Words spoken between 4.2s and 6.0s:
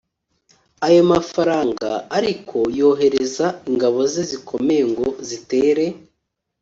zikomeye ngo zitere